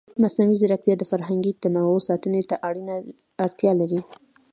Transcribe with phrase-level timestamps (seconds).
[0.21, 2.55] مصنوعي ځیرکتیا د فرهنګي تنوع ساتنې ته
[3.45, 4.01] اړتیا لري.